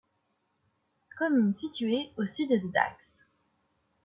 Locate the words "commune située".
1.19-2.09